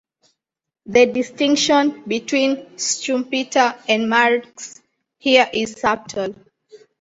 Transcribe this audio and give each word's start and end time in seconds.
The 0.87 1.05
distinction 1.05 2.03
between 2.07 2.69
Schumpeter 2.75 3.77
and 3.87 4.09
Marx 4.09 4.81
here 5.19 5.47
is 5.53 5.73
subtle. 5.73 6.33